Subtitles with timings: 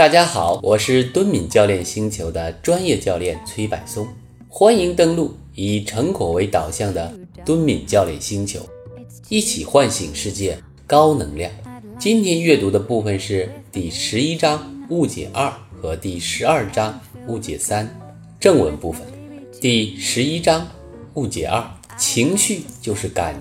[0.00, 4.08] 大家好，我是敦敏教练星球的专业教练崔柏松，
[4.48, 7.12] 欢迎登录以成果为导向的
[7.44, 8.66] 敦敏教练星球，
[9.28, 11.52] 一起唤醒世界高能量。
[11.98, 15.52] 今天阅读的部分是第十一章误解二
[15.82, 17.86] 和第十二章误解三
[18.40, 19.02] 正文部分。
[19.60, 20.66] 第十一章
[21.12, 21.62] 误解二，
[21.98, 23.34] 情绪就是感，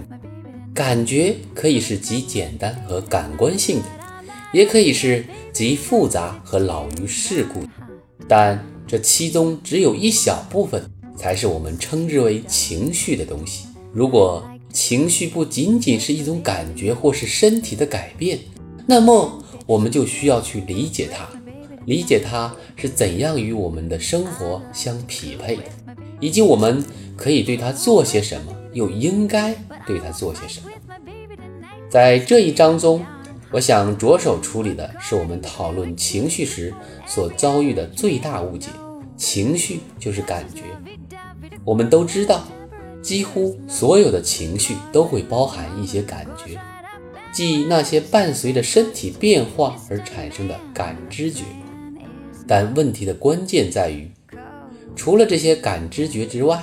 [0.73, 3.85] 感觉可以是极简单和感官性的，
[4.53, 5.25] 也可以是。
[5.51, 7.61] 极复杂和老于世故，
[8.29, 13.67] 但这其中只有一小部分才是我们称之为情绪的东西。
[13.91, 18.39] 如果情绪不仅仅是一种感觉或是身体的改变，
[18.85, 21.27] 那么我们就需要去理解它，
[21.85, 25.63] 理解它是怎样与我们的生活相匹配的，
[26.21, 26.81] 以及我们
[27.17, 29.53] 可以对它做些什么，又应该
[29.85, 30.69] 对它做些什么。
[31.89, 33.03] 在这一章中。
[33.51, 36.73] 我想着手处理的是我们讨论情绪时
[37.07, 38.69] 所遭遇的最大误解。
[39.17, 40.61] 情绪就是感觉。
[41.65, 42.47] 我们都知道，
[43.01, 46.57] 几乎所有的情绪都会包含一些感觉，
[47.33, 51.43] 即那些伴随着身体变化而产生的感知觉。
[52.47, 54.09] 但问题的关键在于，
[54.95, 56.61] 除了这些感知觉之外，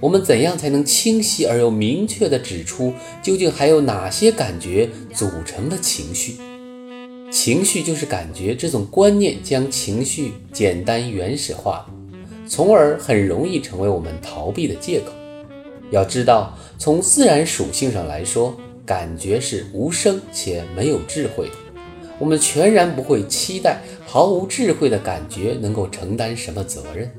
[0.00, 6.36] 我们怎样才能清晰而又明确地指出，究竟还有哪些感觉组成了情绪？
[7.30, 11.86] 情绪就是感觉，这种观念将情绪简单原始化，
[12.46, 15.12] 从而很容易成为我们逃避的借口。
[15.90, 21.54] 要知道，从自然属性上来说，感觉是无声且没有智慧的。
[22.18, 27.10] 我们全然不会期待毫无智慧的感觉能够承担什么责任。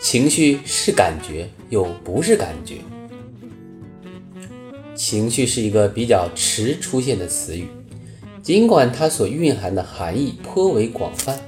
[0.00, 2.76] 情绪是感觉，又不是感觉。
[4.94, 7.66] 情绪是一个比较迟出现的词语，
[8.42, 11.38] 尽管它所蕴含的含义颇为广泛，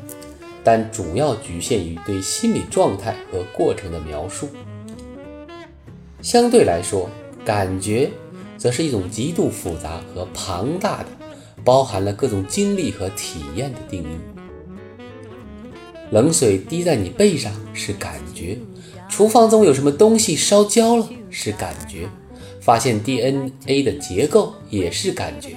[0.65, 4.49] 但主要局限于对心理状态和过程的描述。
[6.21, 7.09] 相对来说，
[7.45, 8.11] 感觉
[8.57, 11.09] 则是一种极度复杂和庞大的，
[11.65, 14.38] 包含了各种经历和体验的定义。
[16.11, 18.57] 冷水滴在你背上是感觉，
[19.09, 22.09] 厨房中有什么东西烧焦了是感觉，
[22.61, 25.51] 发现 DNA 的结构也是感觉。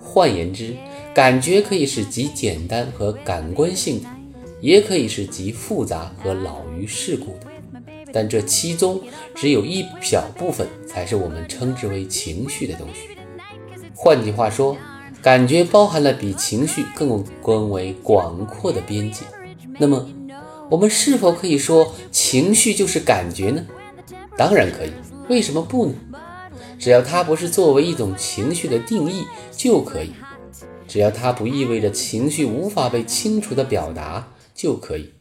[0.00, 0.76] 换言之，
[1.12, 4.08] 感觉可以是极简单和感官性的，
[4.60, 7.46] 也可以是极复杂和老于世故的。
[8.12, 9.02] 但这其中
[9.34, 13.16] 只有一小部分才是我们称之为情绪的东西。
[13.92, 14.76] 换句话说。
[15.22, 19.24] 感觉包含了比情绪更更为广阔的边界。
[19.78, 20.06] 那么，
[20.70, 23.64] 我们是否可以说情绪就是感觉呢？
[24.36, 24.92] 当然可以。
[25.28, 25.94] 为什么不呢？
[26.78, 30.12] 只要它不是作为一种情绪的定义就可以。
[30.86, 35.12] 只要它不意味着情绪无法被清楚的表达就可以。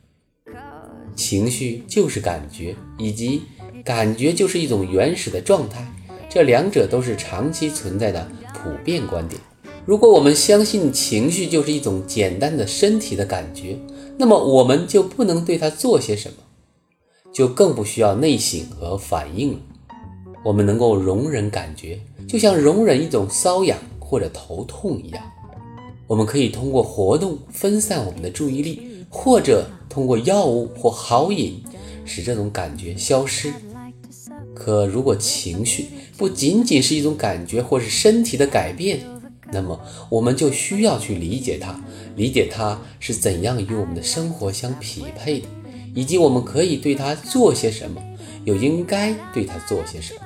[1.16, 3.44] 情绪就是感觉，以及
[3.86, 5.88] 感觉就是一种原始的状态。
[6.30, 9.40] 这两者都是长期存在的普遍观点。
[9.86, 13.78] 如果我们相信情绪就是一种简单的身体的感觉，
[14.18, 16.36] 那么我们就不能对它做些什么，
[17.34, 19.60] 就更不需要内省和反应了。
[20.46, 22.00] 我们能够容忍感觉，
[22.30, 25.22] 就像容忍一种瘙痒或者头痛一样。
[26.08, 31.62] 我们可以通过活动分散我们的注意力，或者通过药物或好饮
[32.06, 33.52] 使这种感觉消失。
[34.54, 39.02] 可如果情绪不仅仅是一种感觉或是身体的改变，
[39.54, 41.80] 那么我们就需要去理解它，
[42.16, 45.48] 理解它是怎样与我们的生活相匹配的，
[45.94, 48.02] 以及我们可以对它做些什么，
[48.44, 50.20] 又应该对它做些什么。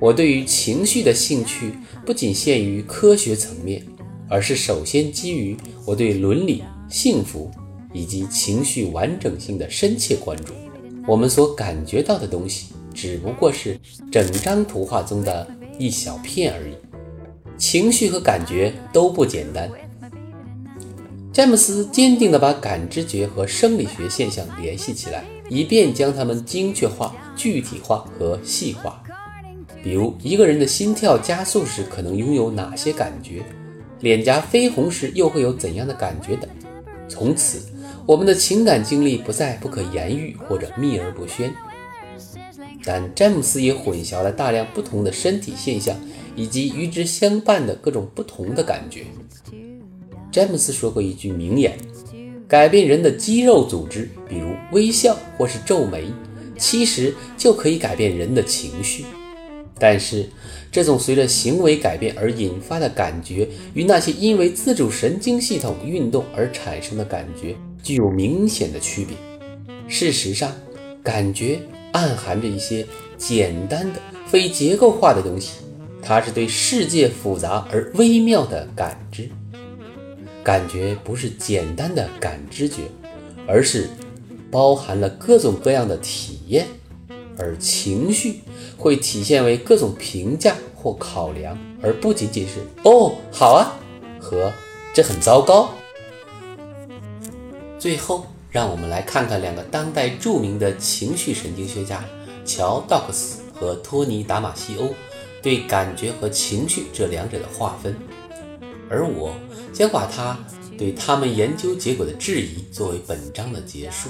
[0.00, 1.72] 我对于情绪的兴趣
[2.06, 3.84] 不仅限于科学层面，
[4.28, 7.50] 而是首先基于我对伦理、幸福
[7.92, 10.52] 以及情绪完整性的深切关注。
[11.06, 13.78] 我们所感觉到的东西只不过是
[14.12, 15.48] 整张图画中的
[15.78, 16.74] 一小片而已。
[17.58, 19.68] 情绪和感觉都不简单。
[21.32, 29.02] 詹姆斯坚定地把感知觉和生理学现象联系起来，以便将它们精确化、具体化和细化。
[29.82, 33.42] 比如，一个人的心跳加速时可能拥有哪些感觉，
[34.00, 36.50] 脸颊绯红时又会有怎样的感觉等。
[37.08, 37.62] 从此，
[38.04, 41.54] 我们的情感经历不再不可言喻或者秘而不宣。
[42.84, 45.94] 但詹姆斯也混淆了大量不同的身体现象。
[46.38, 49.02] 以及与之相伴的各种不同的感觉。
[50.30, 51.76] 詹姆斯说过一句名言
[52.46, 56.04] ：“改变人的肌肉组织，比如微笑或是皱眉，
[56.56, 59.04] 其实就可以改变人的情绪。”
[59.80, 60.28] 但是，
[60.70, 69.16] 这种随着行为改变而引发的感觉，与那些因为自主神经系统运动而产生的感觉具有明显的区别。
[69.88, 70.52] 事实上，
[71.02, 71.58] 感觉
[71.92, 72.86] 暗含着一些
[73.16, 75.52] 简单的、非结构化的东西，
[76.08, 79.28] 它是对世界复杂而微妙的感知。
[80.42, 82.84] 感觉不是简单的感知觉，
[83.46, 83.90] 而是
[84.50, 86.66] 包含了各种各样的体验。
[87.36, 88.40] 而情绪
[88.78, 93.76] 会体现为各种评价或考量，而不仅仅是“哦，好啊”
[94.18, 94.50] 和
[94.94, 95.68] “这很糟糕”。
[97.78, 102.02] 最后，让我们来看看两个当代著名的情绪神经学家
[102.46, 104.88] 乔·道克斯和托尼·达马西欧
[105.42, 107.96] 对感觉和情绪这两者的划分，
[108.88, 109.34] 而我
[109.72, 110.38] 将把他
[110.76, 114.08] 对他们研究结果的质疑作为本章的结束。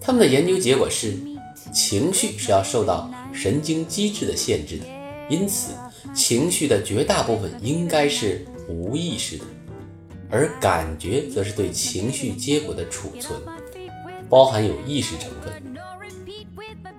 [0.00, 1.16] 他们的研究结果是。
[1.72, 4.84] 情绪是要受到神经机制的限制的，
[5.28, 5.72] 因此
[6.12, 9.44] 情绪的绝大部分应该是无意识的，
[10.28, 13.38] 而感觉则是对情绪结果的储存，
[14.28, 15.76] 包含有意识成分。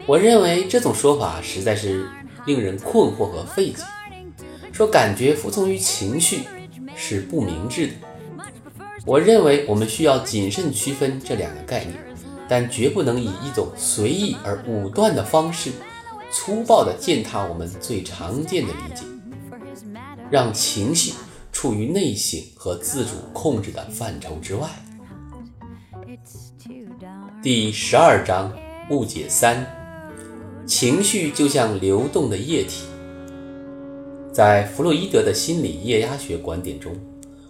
[0.05, 2.07] 我认为这种说法实在是
[2.45, 3.83] 令人困惑和费解。
[4.71, 6.41] 说感觉服从于情绪
[6.95, 7.93] 是不明智的。
[9.05, 11.97] 我认为我们需要谨慎区分这两个概念。
[12.49, 15.71] 但绝不能以一种随意而武断的方式，
[16.33, 19.05] 粗暴地践踏我们最常见的理解，
[20.29, 21.13] 让情绪
[21.53, 24.67] 处于内省和自主控制的范畴之外。
[27.41, 28.51] 第十二章
[28.89, 29.65] 误解三：
[30.65, 32.85] 情绪就像流动的液体。
[34.31, 36.95] 在弗洛伊德的心理液压学观点中，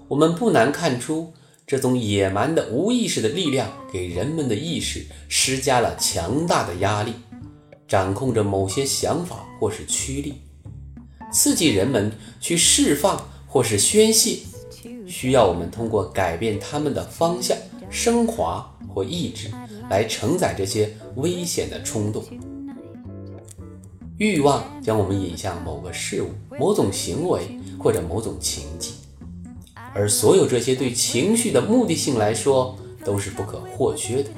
[0.08, 1.34] 我们不难看出。
[1.68, 7.14] 这种野蛮的无意识的力量给人们的意识施加了强大的压力，
[7.88, 10.34] 掌控着某些想法或是驱力，
[11.32, 12.12] 刺激人们
[12.42, 14.40] 去释放或是宣泄，
[15.08, 17.56] 需要我们通过改变他们的方向、
[17.90, 19.50] 升华或抑制
[19.90, 22.26] 来承载这些危险的冲动。
[24.22, 26.28] 欲望将我们引向某个事物、
[26.60, 28.94] 某种行为或者某种情境。
[29.96, 34.30] 而所有这些对情绪的目的性来说都是不可或缺的。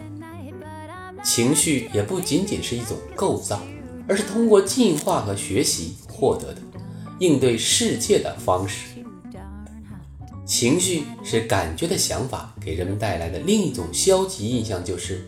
[1.21, 3.61] 情绪也不仅仅是一种构造，
[4.07, 6.61] 而是通过进化和学习获得的
[7.19, 8.87] 应对世界的方式。
[10.45, 15.27] 情绪是感觉的想法给人们带来的另一种消极印象，就是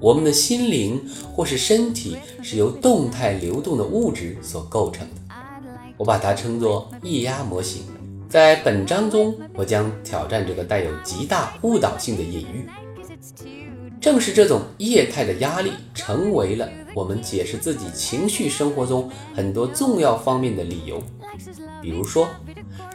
[0.00, 1.00] 我们的心灵
[1.32, 5.34] 或是身体是由动态流动的物质所构成的。
[5.96, 7.82] 我把它称作液压模型。
[8.28, 12.68] 在本章中，我将挑战这个带有极大误导性的隐喻。
[14.00, 21.02] 正是这种液态的压力，成为了我们解释自己情绪生活中很多重要方面的理由。
[21.82, 22.28] 比如说，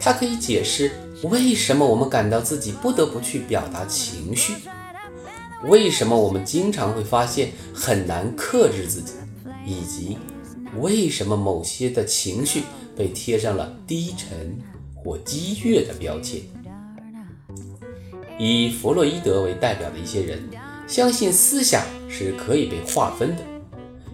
[0.00, 0.90] 它可以解释
[1.24, 4.54] 为什么我们感到自己不得不去表达情绪，
[5.68, 9.14] 为什么我们经常会发现很难克制自己，
[9.66, 10.18] 以及
[10.78, 12.62] 为什么某些的情绪
[12.96, 14.58] 被贴上了低沉。
[15.04, 16.40] 或激越的标签。
[18.38, 20.42] 以弗洛伊德为代表的一些人
[20.86, 23.42] 相信思想是可以被划分的，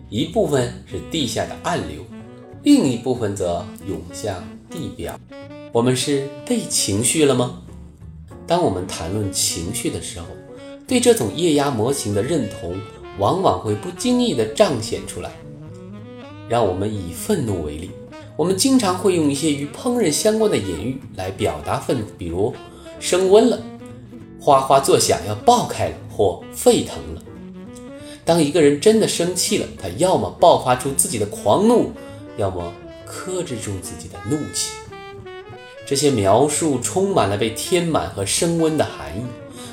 [0.08, 2.04] 一部分是地下的暗流，
[2.64, 5.16] 另一部分则涌向地表。
[5.72, 7.62] 我们是被情绪了吗？
[8.48, 10.26] 当我们谈论情绪的时候，
[10.90, 12.76] 对这种液压模型的认同
[13.16, 15.30] 往往会不经意地彰显出来。
[16.48, 17.92] 让我们以愤怒为例。
[18.36, 22.52] 我们经常会用一些与烹饪相关的隐喻来表达愤怒，比如
[22.98, 23.62] 升温了、
[24.40, 27.22] 哗哗作响、要爆开了或沸腾了。
[28.24, 31.92] 当一个人真的生气了，他要么爆发出自己的狂怒，
[32.36, 32.72] 要么
[33.06, 34.72] 克制住自己的怒气。
[35.86, 39.22] 这些描述充满了被填满和升温的含义，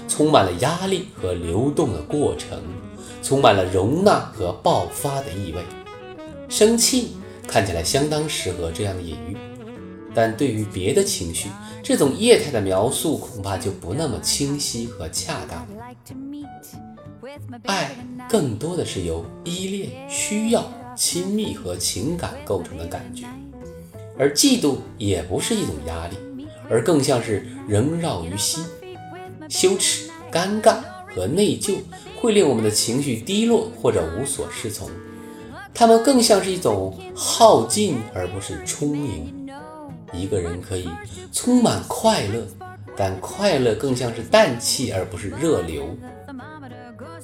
[0.08, 2.62] 充满了压力和流动的过程，
[3.22, 5.62] 充满了容纳和爆发的意味。
[6.50, 7.14] 生气。
[7.50, 9.38] 看起来相当适合这样的隐喻，
[10.14, 11.48] 但对于别的情绪，
[11.82, 15.66] 这种液态的描述恐怕就不那么清晰和恰当。
[17.64, 17.96] 爱
[18.30, 23.26] 更多的是由依恋、需要、亲密和情感构成的感觉，
[24.20, 26.18] 而嫉妒也不是一种压力，
[26.70, 28.62] 而更像是萦绕于心。
[29.50, 30.78] 羞耻、尴尬
[31.16, 31.78] 和内疚
[32.20, 34.90] 会令我们的情绪低落或者无所适从。
[35.74, 39.48] 他们更像是一种耗尽，而不是充盈。
[40.14, 40.90] 一个人可以
[41.32, 42.48] 充满快乐，
[42.96, 45.96] 但快乐更像是氮气，而不是热流。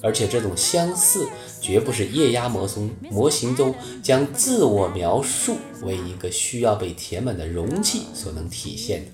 [0.01, 1.25] 而且这种相似
[1.61, 9.11] 绝不是液压模型模型中将自我描述为一个需要被填满的容器所能体现的。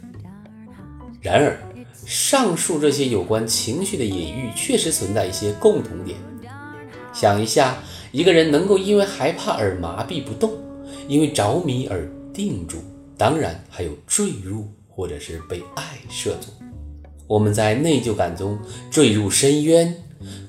[1.21, 1.59] 然而，
[2.09, 6.17] 上述这些有关情绪的隐喻确实存在一些共同点。
[7.13, 7.77] 想一下，
[8.11, 10.51] 一个人能够因为害怕而麻痹不动，
[11.07, 12.77] 因为着迷而定住，
[13.15, 16.47] 当然还有坠入或者是被爱涉足。
[17.27, 18.57] 我们在内疚感中
[18.89, 19.95] 坠入深渊，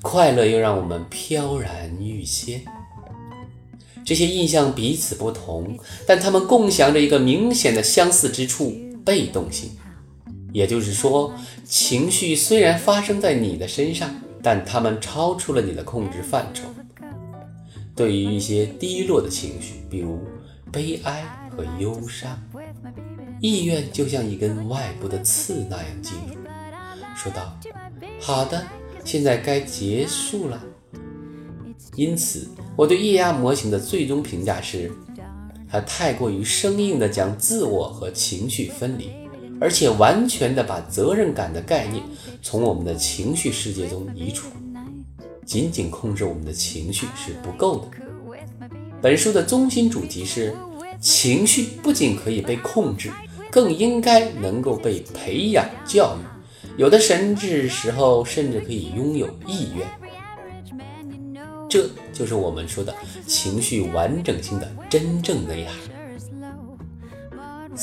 [0.01, 2.59] 快乐又让我们飘然欲仙。
[4.03, 5.77] 这些印象彼此不同，
[6.07, 8.75] 但它们共享着一个明显的相似之处——
[9.05, 9.69] 被动性。
[10.53, 14.09] 也就是说，情绪虽然发生在你的身上，
[14.41, 16.63] 但它们超出了你的控制范畴。
[17.95, 20.19] 对于一些低落的情绪，比如
[20.71, 22.41] 悲哀和忧伤，
[23.39, 26.35] 意愿就像一根外部的刺那样进入，
[27.15, 27.57] 说道
[28.19, 28.65] ：“好的，
[29.03, 30.61] 现在该结束了。”
[31.95, 34.91] 因此，我对液压模型的最终评价是：
[35.69, 39.09] 它太过于生硬地将自我和情绪分离。
[39.61, 42.03] 而且完全的把责任感的概念
[42.41, 44.47] 从我们的情绪世界中移除，
[45.45, 47.87] 仅仅控制我们的情绪是不够的。
[48.99, 50.55] 本书的中心主题是：
[50.99, 53.11] 情绪不仅可以被控制，
[53.51, 59.87] 更应该能够被培养教育，有的甚至时候甚至可以拥有意愿。
[61.69, 62.93] 这就是我们说的
[63.27, 65.75] 情绪完整性的真正内涵。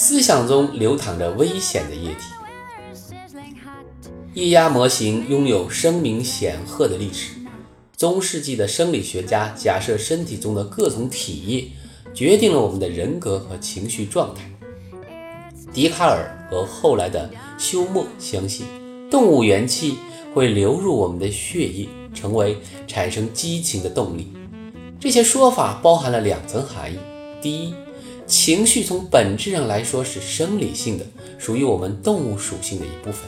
[0.00, 3.34] 思想中流淌着危险的液体。
[4.32, 7.32] 液压模型拥有声名显赫的历史。
[7.96, 11.72] 中世纪的生理学家假设身体中的各种体液
[12.14, 14.48] 决定了我们的人格和情绪状态。
[15.72, 17.28] 笛卡尔和后来的
[17.58, 18.66] 休谟相信，
[19.10, 19.98] 动物元气
[20.32, 24.32] 会流入我们的血液，成为产生激情的动力。
[25.00, 26.96] 这些说法包含了两层含义：
[27.42, 27.74] 第一，
[28.28, 31.06] 情绪从本质上来说是生理性的，
[31.38, 33.22] 属于我们动物属性的一部分。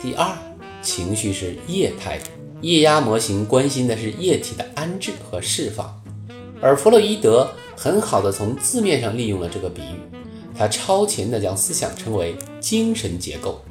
[0.00, 0.36] 第二，
[0.82, 2.24] 情绪是液态的，
[2.60, 5.98] 液压模型关心的是液体的安置和释放，
[6.60, 10.18] 而弗洛伊德很好的从字面上利用了这个比喻，
[10.54, 13.62] 他超前的将思想称为精神结构，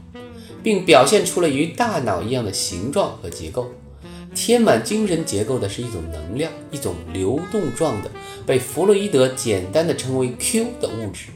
[0.64, 3.70] 并表现出了与大脑一样的形状和结构。
[4.38, 8.12] 填满精神结构的是一种能量，一种流动状的，
[8.46, 11.29] 被弗洛伊德简单的称为 Q 的物质。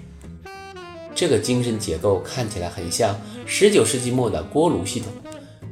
[1.16, 5.12] 这个精神结构看起来很像19世纪末的锅炉系统，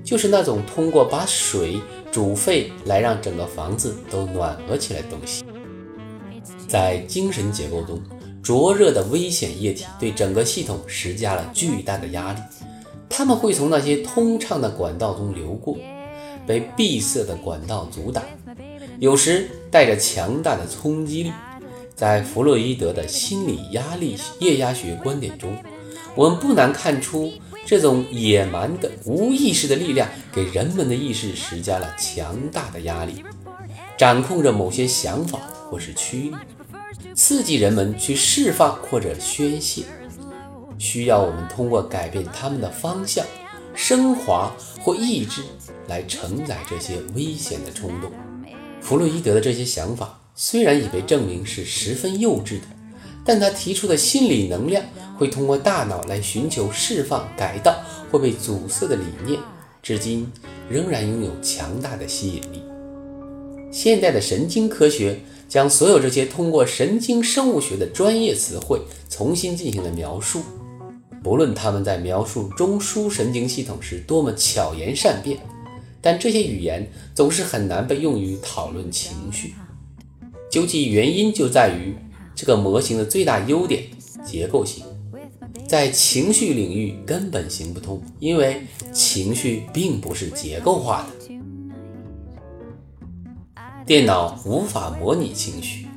[0.03, 1.79] 就是那种通过把水
[2.11, 5.45] 煮沸来让整个房子都暖和起来的东西。
[6.67, 8.01] 在精神结构中，
[8.41, 12.39] 灼热的危险液体对整个系统施加了巨大的压力，
[13.07, 15.77] 它们会从那些通畅的管道中流过。
[16.49, 18.23] 被闭塞的管道阻挡，
[18.97, 21.31] 有时带着强大的冲击力。
[21.95, 25.55] 在弗洛伊德的心理压力液压学观点中，
[26.15, 27.31] 我们不难看出，
[27.67, 33.23] 这种野蛮的无意识的力量给人们的意识施加了强大的压力，
[33.95, 35.37] 掌控着某些想法
[35.69, 36.33] 或是区域，
[37.13, 39.83] 刺激人们去释放或者宣泄，
[40.79, 43.23] 需要我们通过改变他们的方向。
[43.75, 44.51] 升华
[44.81, 45.41] 或抑制
[45.89, 48.09] 来承载这些危险的冲动。
[48.79, 52.67] 弗洛伊德的这些想法虽然已被证明是十分幼稚的，
[53.25, 54.85] 但他提出的心理能量
[55.17, 57.75] 会通过大脑来寻求释放、改道
[58.09, 59.37] 或被阻塞的理念，
[59.83, 60.31] 至今
[60.69, 62.63] 仍然拥有强大的吸引力。
[63.69, 70.41] 现代的神经科学将所有这些通过神经生物学的专业词汇重新进行了描述。
[71.21, 75.37] 不论他们在描述中枢神经系统时多么巧言善辩，
[76.01, 79.53] 但这些语言总是很难被用于讨论情绪。
[80.49, 81.93] 究其原因，就在于
[82.33, 83.83] 这个模型的最大优点——
[84.25, 84.83] 结构性，
[85.67, 88.63] 在情绪领域根本行不通，因为
[88.93, 91.09] 情绪并不是结构化的。
[93.85, 95.87] 电脑无法模拟情绪。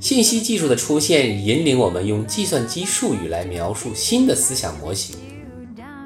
[0.00, 5.16] 信息技术的出现引领我们用计算机术语来描述新的思想模型，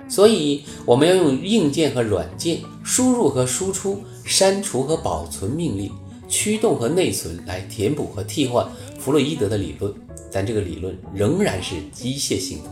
[0.09, 5.93] 所以我们要用硬件和软件、输入和输出、删除和保存命令、
[6.29, 8.67] 驱动和内存来填补和替换
[8.99, 9.93] 弗洛伊德的理论，
[10.33, 12.71] 但这个理论仍然是机械性的。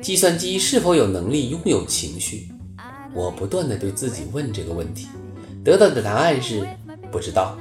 [0.00, 2.48] 计算机是否有能力拥有情绪？
[3.12, 5.08] 我不断地对自己问这个问题，
[5.64, 6.66] 得到的答案是
[7.10, 7.58] 不知道。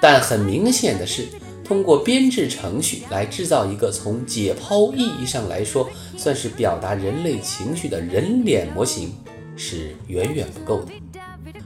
[0.00, 1.26] 但很明显的是。
[1.64, 9.12] 通过编制程序来制造一个从解剖意义上来说算是表达人类情绪的人脸模型
[9.56, 10.92] 是远远不够的。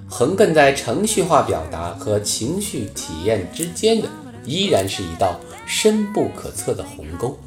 [0.08, 4.08] 横亘在程序化表达和情绪体验之间的，
[4.44, 7.38] 依然是一道深不可测的鸿沟。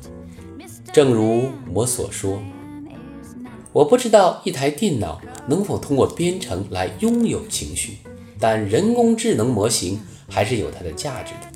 [0.93, 2.39] 正如我所说，
[3.71, 7.97] 我不知道一台电脑能否通过编程来拥有情绪，
[8.39, 11.50] 但人工智能模型还是有它的价值的。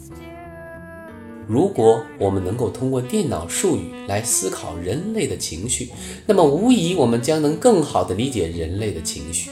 [1.48, 5.90] 如果我们能够通过电脑术语来思考人类的情绪，
[6.26, 9.52] 那么无疑我们将能更好地理解人类的情绪。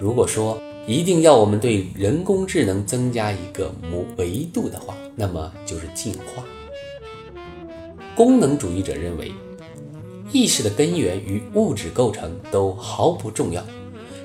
[0.00, 3.70] 如果说一定要我们对人工智能增加一个
[4.16, 6.42] 维维度的话，那么就是进化。
[8.16, 9.30] 功能主义者认为，
[10.32, 13.62] 意识的根源与物质构成都毫不重要，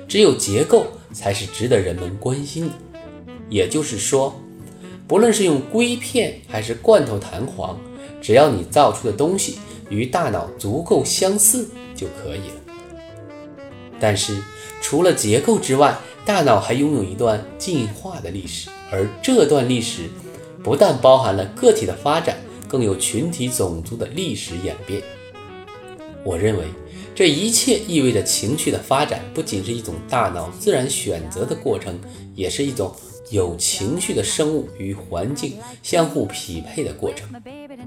[0.08, 2.74] 只有结构才是值得人们关心的。
[3.48, 4.34] 也就是说，
[5.08, 7.78] 不论是用硅片还是罐头弹簧，
[8.20, 9.58] 只要你造出的东西
[9.88, 12.74] 与大脑足够相似就可以了。
[14.00, 14.42] 但是，
[14.82, 20.10] 除了结构之外，大脑还拥有一段进化的历史，而这段历史
[20.62, 22.36] 不但包含了个体的发展，
[22.66, 25.00] 更有群体种族的历史演变。
[26.24, 26.64] 我认为，
[27.14, 31.96] 这一切意味着情绪的发展不仅是一种大脑自然选择的过程，
[32.34, 32.92] 也是一种
[33.30, 37.28] 有情绪的生物与环境相互匹配的过程。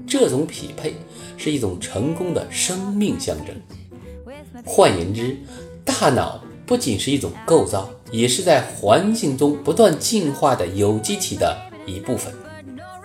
[0.06, 0.94] 这种匹配
[1.36, 3.54] 是一种成功的生命象征。
[4.64, 5.36] 换言之，
[5.84, 11.56] 大脑不仅是一种构造，也是在环境中不断进化的有机体的
[11.86, 12.32] 一部分，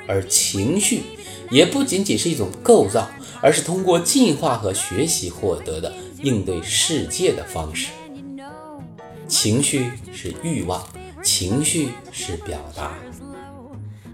[0.08, 1.04] 而情绪
[1.50, 3.10] 也不仅仅是一种构造，
[3.42, 7.90] 而是通过进化和学习获得的应对世界的方式。
[9.28, 10.88] 情绪是欲望，
[11.26, 12.94] 情绪是表达。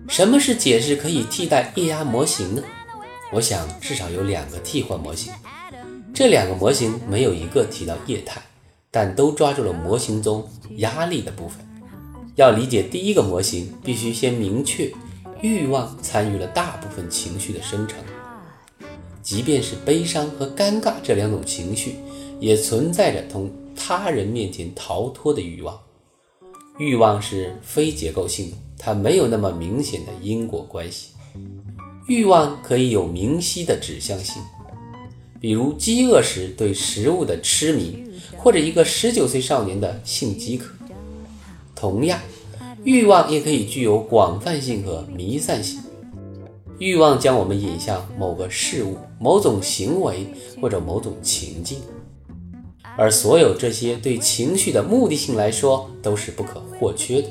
[0.08, 2.64] 什么是解释可以替代液压模型呢？
[3.32, 5.32] 我想至少有两个替换模型，
[6.14, 8.42] 这两个模型没有一个提到液态。
[8.94, 10.46] 但都抓住了模型中
[10.78, 11.66] 压力的部分。
[12.36, 14.92] 要理解第一个模型，必须先明确
[15.40, 17.98] 欲望参与了大部分情绪的生成。
[19.22, 21.96] 即便是悲伤和尴尬这两种情绪，
[22.42, 25.80] 也存在着从他人面前逃脱的欲望。
[26.82, 31.10] 欲望是非结构性的，它没有那么明显的因果关系。
[32.08, 34.42] 欲望可以有明晰的指向性，
[35.40, 38.04] 比如饥饿时对食物的痴迷。
[38.38, 40.74] 或者一个十九岁少年的性饥渴，
[41.76, 42.20] 同样，
[42.84, 45.80] 欲望也可以具有广泛性和弥散性。
[46.80, 50.26] 欲望将我们引向某个事物、某种行为
[50.60, 51.80] 或者某种情境，
[52.98, 57.30] 而所有这些对情绪的目的性来说都是不可或缺的。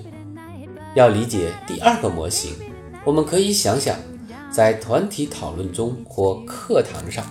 [0.94, 2.52] 要理解第二个模型，
[3.04, 3.96] 我们可以想想，
[4.50, 7.24] 在团体讨论中或课堂上，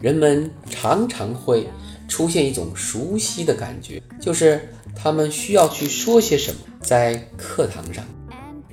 [0.00, 1.68] 人们常常会。
[2.06, 6.60] 出现一种熟悉的感觉，就是他们需要去说些什么。
[6.78, 8.04] 在课堂上，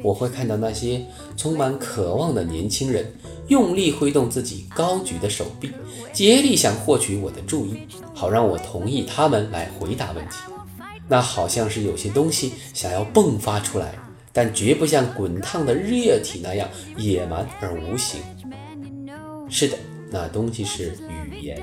[0.03, 1.05] 我会看到那些
[1.37, 3.09] 充满渴望的年轻人，
[3.47, 5.71] 用力挥动自己高举的手臂，
[6.13, 10.37] 竭力想获取我的注意，好让我同意他们来回答问题。
[11.07, 13.93] 那好像是有些东西想要迸发出来，
[14.31, 18.21] 但绝不像滚烫的热体那样野蛮而无形。
[19.49, 19.77] 是的，
[20.09, 21.61] 那东西是语言。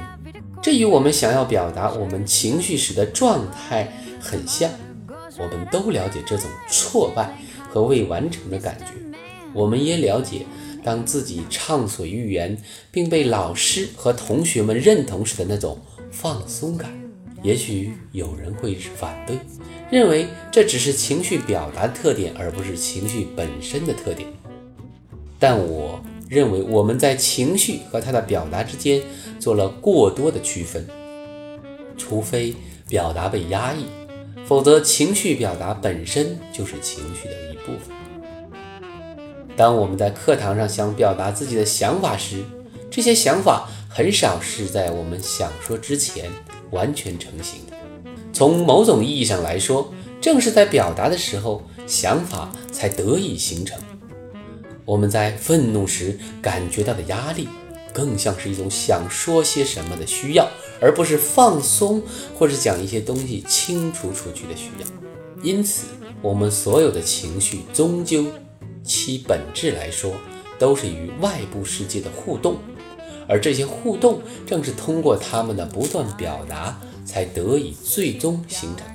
[0.61, 4.71] 这与我们想要表达我们情绪时的状态很像，
[5.39, 7.39] 我们都了解这种挫败
[7.71, 8.87] 和未完成的感觉，
[9.55, 10.45] 我们也了解
[10.83, 12.57] 当自己畅所欲言
[12.91, 15.79] 并被老师和同学们认同时的那种
[16.11, 16.91] 放松感。
[17.43, 19.39] 也许有人会反对，
[19.91, 24.29] 认为这只是情绪表达特点，而不是情绪本身的特点。
[25.39, 29.03] 但我认为我们在情绪和它的表达之间。
[29.41, 30.85] 做了过多的区分，
[31.97, 32.53] 除非
[32.89, 33.85] 表达被压抑，
[34.45, 37.98] 否则情绪表达本身就是情绪的一部分。
[39.59, 42.45] 当我们在课堂上想表达自己的想法时，
[42.89, 46.31] 这些想法很少是在我们想说之前
[46.71, 47.77] 完全成型的。
[48.33, 53.77] 从某种意义上来说，正是在表达的时候，想法才得以形成。
[54.85, 57.49] 我们在愤怒时感觉到的压力。
[57.91, 60.49] 更像是一种想说些什么的需要，
[60.81, 62.01] 而不是放松
[62.39, 64.87] 或是讲一些东西清除出去的需要。
[65.43, 65.87] 因此，
[66.23, 68.27] 我们所有的情绪终究
[68.89, 70.15] 其本质来说，
[70.59, 72.57] 都是与外部世界的互动，
[73.29, 78.87] 而这些互动正是通过他们的不断表达，才得以最终形成。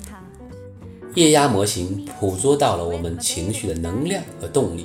[1.14, 4.84] 液压模型捕捉到了我们情绪的能量和动力。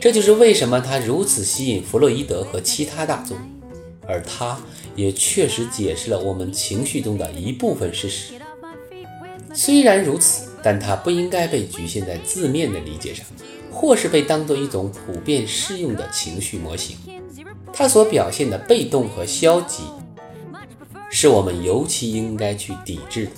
[0.00, 3.36] 这就是为什么它如此吸引弗洛伊德和其他大众，
[4.06, 4.56] 而它
[4.94, 8.34] 也确实解释了我们情绪中的一部分事实。
[9.52, 13.26] 虽然如此，但它不应该被局限在字面的理解上，
[13.78, 16.96] 或是被当作一种普遍适用的情绪模型。
[17.72, 19.84] 它所表现的被动和消极，
[21.12, 23.30] 是我们尤其应该去抵制的。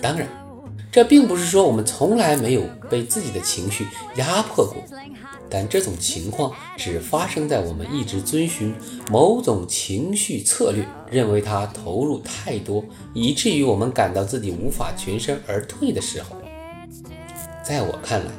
[0.00, 0.26] 当然，
[0.90, 3.86] 这并不是说我们从来没有被自己的情绪
[4.16, 4.82] 压迫过。
[5.50, 8.74] 但这种情况只发生在我们一直遵循
[9.10, 16.36] 某种情绪策略，认为它投入太多，以至于我们感到自己无法全身而退的时候。
[17.62, 18.32] 在我看来，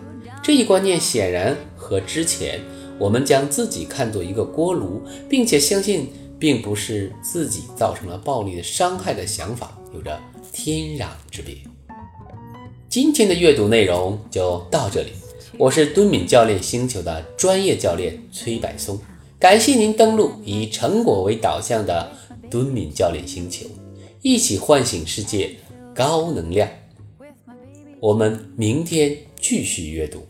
[0.43, 2.59] 这一观念显然和之前
[2.99, 10.19] 我们将自己看作一个锅炉，并且相信并不是自己造成了暴力的伤害的想法有着
[10.51, 11.55] 天壤之别。
[12.89, 15.13] 今天的阅读内容就到这里。
[15.57, 18.99] 我是敦敏教练星球的专业教练崔柏松，
[19.39, 22.11] 感谢您登录以成果为导向的
[22.51, 23.65] 敦敏教练星球，
[24.21, 25.51] 一起唤醒世界
[25.95, 26.67] 高能量。
[28.01, 30.21] 我们明天继续阅读。